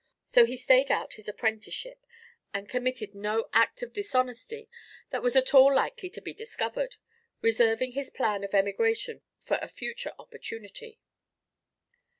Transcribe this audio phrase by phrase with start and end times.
[0.23, 2.07] So he stayed out his apprenticeship,
[2.55, 4.67] and committed no act of dishonesty
[5.11, 6.95] that was at all likely to be discovered,
[7.43, 10.97] reserving his plan of emigration for a future opportunity.